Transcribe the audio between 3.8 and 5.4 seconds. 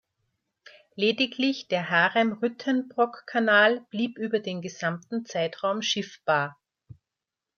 blieb über den gesamten